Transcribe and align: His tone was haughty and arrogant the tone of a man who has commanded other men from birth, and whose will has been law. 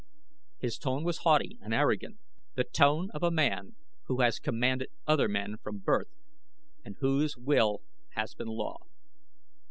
His 0.57 0.79
tone 0.79 1.03
was 1.03 1.19
haughty 1.19 1.59
and 1.61 1.75
arrogant 1.75 2.17
the 2.55 2.63
tone 2.63 3.11
of 3.13 3.21
a 3.21 3.29
man 3.29 3.75
who 4.05 4.21
has 4.21 4.39
commanded 4.39 4.89
other 5.05 5.27
men 5.27 5.57
from 5.61 5.77
birth, 5.77 6.09
and 6.83 6.95
whose 7.01 7.37
will 7.37 7.83
has 8.15 8.33
been 8.33 8.47
law. 8.47 8.79